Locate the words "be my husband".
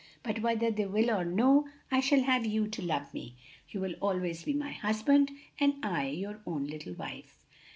4.45-5.29